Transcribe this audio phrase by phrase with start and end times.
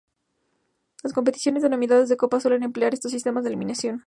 [1.03, 3.99] Las competiciones denominadas de Copa suelen emplear estos sistemas de eliminación.